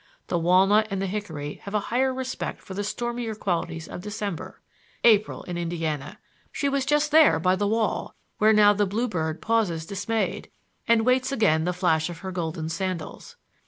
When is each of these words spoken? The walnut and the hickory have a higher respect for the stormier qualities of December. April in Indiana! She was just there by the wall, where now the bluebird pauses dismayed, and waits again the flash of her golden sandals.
The 0.29 0.39
walnut 0.39 0.87
and 0.89 0.99
the 0.99 1.05
hickory 1.05 1.59
have 1.65 1.75
a 1.75 1.79
higher 1.93 2.11
respect 2.11 2.59
for 2.63 2.73
the 2.73 2.83
stormier 2.83 3.35
qualities 3.35 3.87
of 3.87 4.01
December. 4.01 4.59
April 5.03 5.43
in 5.43 5.59
Indiana! 5.59 6.17
She 6.51 6.67
was 6.67 6.87
just 6.87 7.11
there 7.11 7.39
by 7.39 7.55
the 7.55 7.67
wall, 7.67 8.15
where 8.39 8.51
now 8.51 8.73
the 8.73 8.87
bluebird 8.87 9.43
pauses 9.43 9.85
dismayed, 9.85 10.49
and 10.87 11.05
waits 11.05 11.31
again 11.31 11.65
the 11.65 11.71
flash 11.73 12.09
of 12.09 12.21
her 12.25 12.31
golden 12.31 12.67
sandals. 12.67 13.35